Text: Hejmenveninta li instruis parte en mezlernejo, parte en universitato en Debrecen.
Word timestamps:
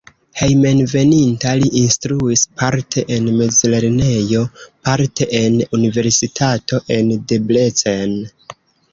Hejmenveninta 0.39 1.49
li 1.63 1.67
instruis 1.81 2.45
parte 2.61 3.03
en 3.17 3.27
mezlernejo, 3.41 4.41
parte 4.89 5.27
en 5.41 5.59
universitato 5.79 6.81
en 6.97 7.13
Debrecen. 7.33 8.17